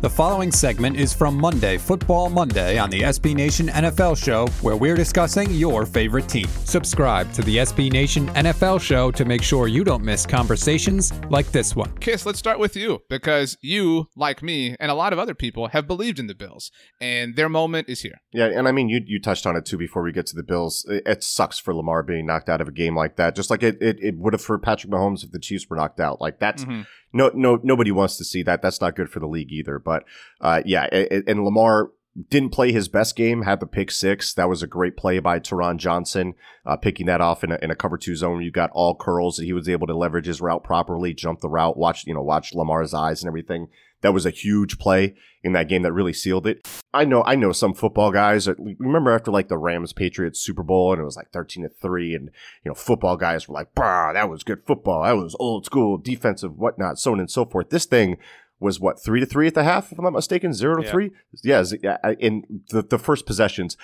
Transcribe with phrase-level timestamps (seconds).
[0.00, 4.74] The following segment is from Monday, Football Monday, on the SB Nation NFL Show, where
[4.74, 6.46] we're discussing your favorite team.
[6.64, 11.52] Subscribe to the SB Nation NFL Show to make sure you don't miss conversations like
[11.52, 11.94] this one.
[11.98, 15.68] Kiss, let's start with you because you, like me, and a lot of other people
[15.68, 18.22] have believed in the Bills, and their moment is here.
[18.32, 20.42] Yeah, and I mean, you you touched on it too before we get to the
[20.42, 20.86] Bills.
[20.88, 23.62] It, it sucks for Lamar being knocked out of a game like that, just like
[23.62, 26.22] it it, it would have for Patrick Mahomes if the Chiefs were knocked out.
[26.22, 26.86] Like that's Mhm.
[27.12, 28.62] No no nobody wants to see that.
[28.62, 29.78] That's not good for the league either.
[29.78, 30.04] But
[30.40, 31.90] uh, yeah, and Lamar
[32.28, 33.42] didn't play his best game.
[33.42, 34.34] Had the pick six.
[34.34, 36.34] That was a great play by Taron Johnson,
[36.66, 38.42] uh, picking that off in a, in a cover two zone.
[38.42, 41.76] You got all curls, he was able to leverage his route properly, jump the route,
[41.76, 43.68] watch you know watch Lamar's eyes and everything.
[44.02, 46.66] That was a huge play in that game that really sealed it.
[46.92, 48.48] I know, I know some football guys.
[48.48, 52.14] Remember after like the Rams Patriots Super Bowl and it was like thirteen to three,
[52.14, 52.30] and
[52.64, 55.04] you know football guys were like, "Bah, that was good football.
[55.04, 58.16] That was old school defensive, whatnot, so on and so forth." This thing
[58.60, 60.90] was what three to three at the half, if I'm not mistaken, zero to Yeah.
[60.90, 61.10] three.
[61.42, 63.76] Yeah, in the the first possessions.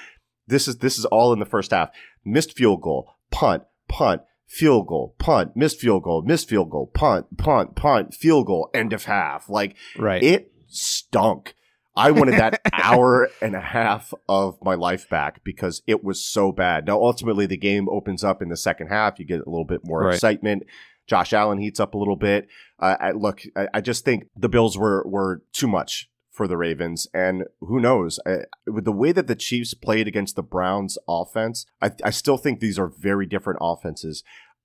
[0.47, 1.91] This is this is all in the first half.
[2.25, 7.37] Missed field goal, punt, punt, field goal, punt, missed field goal, missed field goal, punt,
[7.37, 9.49] punt, punt, field goal, end of half.
[9.49, 10.23] Like Right.
[10.23, 11.55] it stunk.
[11.99, 16.53] I wanted that hour and a half of my life back because it was so
[16.53, 16.87] bad.
[16.87, 19.19] Now, ultimately, the game opens up in the second half.
[19.19, 20.15] You get a little bit more Right.
[20.15, 20.65] excitement.
[21.07, 22.49] Josh Allen heats up a little bit.
[22.79, 26.57] Uh, I, look, I, I just think the Bills were were too much for the
[26.57, 28.21] Ravens, and who knows?
[28.27, 32.37] I, with the way that the Chiefs played against the Browns offense, I, I still
[32.37, 34.23] think these are very different offenses.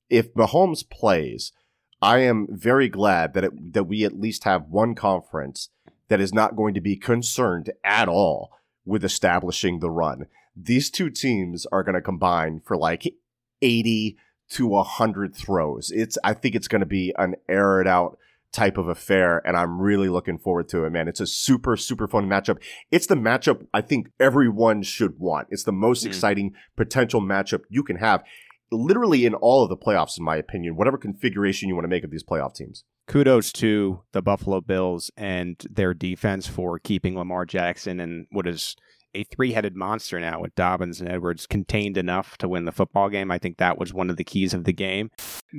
[0.10, 1.54] If Mahomes plays,
[2.02, 5.70] I am very glad that it, that we at least have one conference
[6.10, 8.52] that is not going to be concerned at all
[8.86, 10.26] with establishing the run.
[10.56, 13.14] These two teams are going to combine for like
[13.62, 14.18] 80
[14.52, 15.92] to 100 throws.
[15.92, 18.18] It's I think it's going to be an air it out
[18.54, 21.08] type of affair and I'm really looking forward to it, man.
[21.08, 22.58] It's a super super fun matchup.
[22.92, 25.48] It's the matchup I think everyone should want.
[25.52, 26.08] It's the most Mm.
[26.08, 28.24] exciting potential matchup you can have
[28.72, 32.04] literally in all of the playoffs in my opinion, whatever configuration you want to make
[32.04, 32.84] of these playoff teams.
[33.08, 38.76] kudos to the Buffalo Bills and their defense for keeping Lamar Jackson and what is
[39.14, 43.32] a three-headed monster now with Dobbins and Edwards contained enough to win the football game.
[43.32, 45.10] I think that was one of the keys of the game.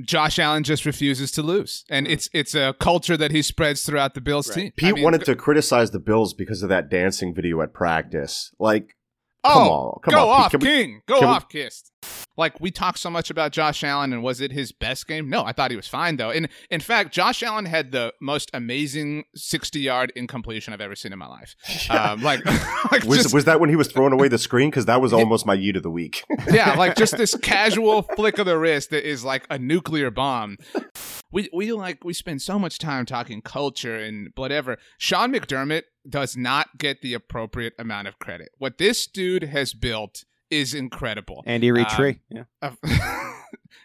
[0.04, 4.14] Josh Allen just refuses to lose, and it's it's a culture that he spreads throughout
[4.14, 4.54] the Bills Right.
[4.56, 4.72] team.
[4.76, 8.50] Pete I mean, wanted to criticize the Bills because of that dancing video at practice.
[8.58, 8.96] Like,
[9.44, 10.44] Oh, come on, come go on, Pete.
[10.44, 11.00] off, Can we- King.
[11.08, 11.90] Go can we- off, Kist.
[12.36, 15.28] Like we talk so much about Josh Allen, and was it his best game?
[15.28, 16.30] No, I thought he was fine though.
[16.30, 21.18] And in fact, Josh Allen had the most amazing sixty-yard incompletion I've ever seen in
[21.18, 21.56] my life.
[21.92, 22.44] Um, like,
[22.92, 24.70] like was, just, was that when he was throwing away the screen?
[24.70, 26.24] Because that was almost my yeet of the week.
[26.50, 30.56] yeah, like just this casual flick of the wrist that is like a nuclear bomb.
[31.30, 34.78] We we like we spend so much time talking culture and whatever.
[34.96, 38.50] Sean McDermott does not get the appropriate amount of credit.
[38.58, 41.42] What this dude has built is incredible.
[41.46, 42.20] Andy Reid Um, tree.
[42.30, 42.44] Yeah.
[42.60, 42.72] Uh,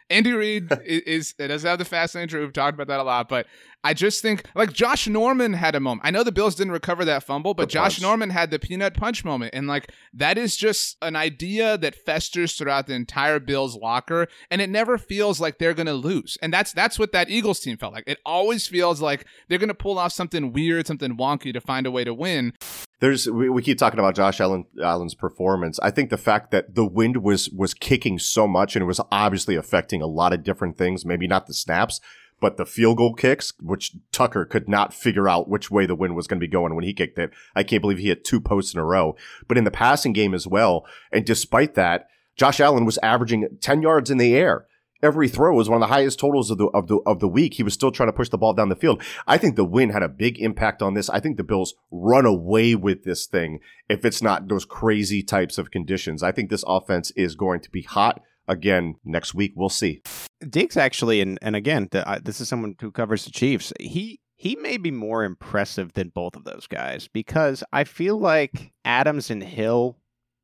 [0.09, 2.27] Andy Reid is, is it does have the fast lane.
[2.31, 3.45] We've talked about that a lot, but
[3.83, 6.01] I just think like Josh Norman had a moment.
[6.05, 8.01] I know the Bills didn't recover that fumble, but The Josh punch.
[8.01, 12.55] Norman had the peanut punch moment, and like that is just an idea that festers
[12.55, 16.37] throughout the entire Bills locker, and it never feels like they're gonna lose.
[16.41, 18.05] And that's that's what that Eagles team felt like.
[18.07, 21.91] It always feels like they're gonna pull off something weird, something wonky to find a
[21.91, 22.53] way to win.
[22.99, 25.79] There's we, we keep talking about Josh Allen Allen's performance.
[25.81, 29.01] I think the fact that the wind was was kicking so much and it was
[29.11, 31.05] obviously affecting a lot of different things.
[31.05, 32.01] Maybe not the snaps,
[32.39, 36.15] but the field goal kicks, which Tucker could not figure out which way the wind
[36.15, 37.31] was going to be going when he kicked it.
[37.55, 39.15] I can't believe he hit two posts in a row.
[39.47, 43.81] But in the passing game as well, and despite that, Josh Allen was averaging ten
[43.81, 44.65] yards in the air.
[45.01, 47.55] Every throw was one of the highest totals of the of the of the week.
[47.55, 49.01] He was still trying to push the ball down the field.
[49.25, 51.09] I think the win had a big impact on this.
[51.09, 53.59] I think the Bills run away with this thing
[53.89, 56.23] if it's not those crazy types of conditions.
[56.23, 59.53] I think this offense is going to be hot again next week.
[59.55, 60.01] We'll see.
[60.47, 63.73] Diggs actually, and and again, the, uh, this is someone who covers the Chiefs.
[63.79, 68.71] He he may be more impressive than both of those guys because I feel like
[68.85, 69.97] Adams and Hill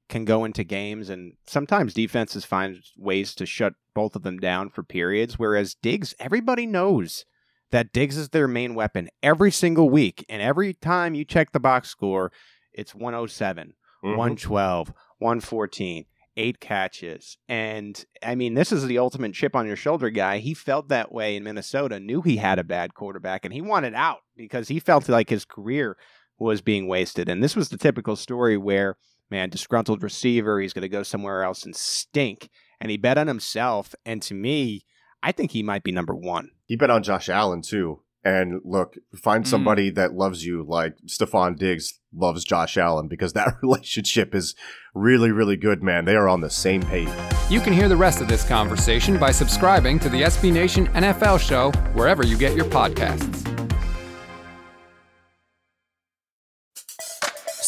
[0.09, 4.69] can go into games and sometimes defenses find ways to shut both of them down
[4.69, 7.25] for periods whereas Diggs everybody knows
[7.71, 11.59] that Diggs is their main weapon every single week and every time you check the
[11.59, 12.31] box score
[12.73, 13.73] it's 107
[14.03, 14.17] Mhm.
[14.17, 17.37] 112 114 eight catches.
[17.47, 20.39] And i mean this is the ultimate chip on your shoulder guy.
[20.39, 23.93] He felt that way in minnesota knew he had a bad quarterback and he wanted
[23.93, 25.95] out because he felt like his career
[26.39, 27.29] was being wasted.
[27.29, 28.97] And this was the typical story where
[29.33, 32.49] man disgruntled receiver he's going to go somewhere else and stink
[32.79, 34.85] and he bet on himself and to me
[35.23, 37.99] i think he might be number one He bet on Josh Allen too.
[38.25, 39.47] And look, find Mm.
[39.49, 44.55] somebody that loves you like Stefon Diggs loves Josh Allen because that relationship is
[44.95, 46.05] really, really good, man.
[46.05, 47.09] They are on the same page.
[47.49, 51.37] You can hear the rest of this conversation by subscribing to the SB Nation NFL
[51.39, 53.52] show wherever you get your podcasts.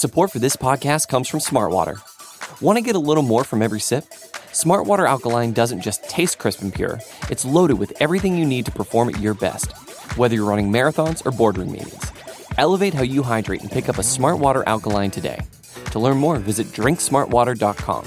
[0.06, 2.00] Support for this podcast comes from Smartwater.
[2.62, 4.04] Want to get a little more from every sip?
[4.54, 7.00] Smartwater Alkaline doesn't just taste crisp and pure,
[7.32, 9.72] it's loaded with everything you need to perform at your best,
[10.16, 12.12] whether you're running marathons or boardroom meetings.
[12.60, 15.40] Elevate how you hydrate and pick up a Smartwater Alkaline today.
[15.90, 18.06] To learn more, visit drinksmartwater.com.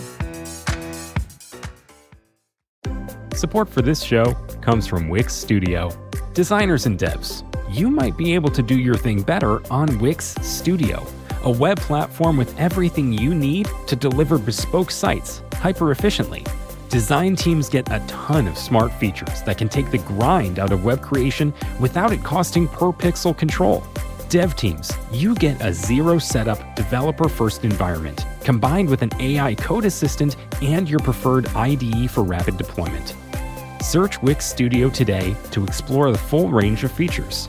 [3.37, 5.91] Support for this show comes from Wix Studio.
[6.33, 7.43] Designers and devs,
[7.75, 11.05] you might be able to do your thing better on Wix Studio,
[11.49, 16.45] a web platform with everything you need to deliver bespoke sites hyper efficiently.
[16.91, 20.85] Design teams get a ton of smart features that can take the grind out of
[20.85, 23.83] web creation without it costing per pixel control.
[24.29, 29.87] Dev teams, you get a zero setup, developer first environment combined with an AI code
[29.87, 33.15] assistant and your preferred IDE for rapid deployment.
[33.81, 37.49] Search Wix Studio today to explore the full range of features.